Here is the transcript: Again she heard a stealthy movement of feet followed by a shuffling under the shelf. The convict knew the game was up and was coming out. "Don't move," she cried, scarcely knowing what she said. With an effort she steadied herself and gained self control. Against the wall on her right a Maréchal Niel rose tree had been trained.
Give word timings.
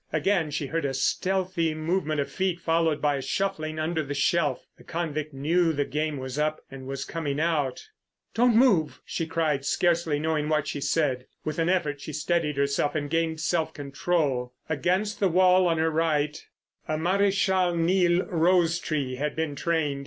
Again 0.11 0.49
she 0.49 0.65
heard 0.65 0.83
a 0.83 0.95
stealthy 0.95 1.75
movement 1.75 2.19
of 2.19 2.31
feet 2.31 2.59
followed 2.59 3.03
by 3.03 3.17
a 3.17 3.21
shuffling 3.21 3.77
under 3.77 4.01
the 4.01 4.15
shelf. 4.15 4.65
The 4.79 4.83
convict 4.83 5.31
knew 5.31 5.73
the 5.73 5.85
game 5.85 6.17
was 6.17 6.39
up 6.39 6.59
and 6.71 6.87
was 6.87 7.05
coming 7.05 7.39
out. 7.39 7.87
"Don't 8.33 8.55
move," 8.55 8.99
she 9.05 9.27
cried, 9.27 9.63
scarcely 9.63 10.17
knowing 10.17 10.49
what 10.49 10.67
she 10.67 10.81
said. 10.81 11.27
With 11.45 11.59
an 11.59 11.69
effort 11.69 12.01
she 12.01 12.13
steadied 12.13 12.57
herself 12.57 12.95
and 12.95 13.11
gained 13.11 13.41
self 13.41 13.75
control. 13.75 14.55
Against 14.67 15.19
the 15.19 15.29
wall 15.29 15.67
on 15.67 15.77
her 15.77 15.91
right 15.91 16.47
a 16.87 16.97
Maréchal 16.97 17.77
Niel 17.77 18.23
rose 18.25 18.79
tree 18.79 19.17
had 19.17 19.35
been 19.35 19.55
trained. 19.55 19.99